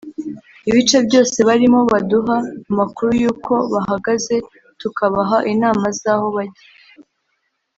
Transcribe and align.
ibice 0.69 0.97
byose 1.07 1.37
barimo 1.47 1.79
baduha 1.91 2.37
amakuru 2.69 3.09
yuko 3.21 3.53
bahagaze 3.73 4.35
tukabaha 4.79 5.37
inama 5.53 5.85
z’aho 5.99 6.27
bajya 6.35 6.65